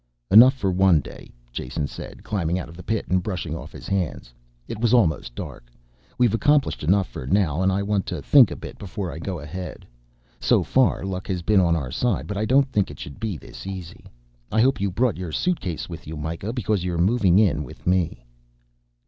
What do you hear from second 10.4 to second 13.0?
far luck has been on our side, but I don't think it